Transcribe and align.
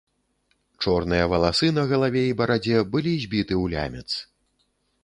Чорныя 0.85 1.27
валасы 1.33 1.69
на 1.77 1.83
галаве 1.91 2.23
і 2.31 2.33
барадзе 2.41 2.83
былі 2.97 3.13
збіты 3.27 3.53
ў 3.63 3.77
лямец. 3.77 4.09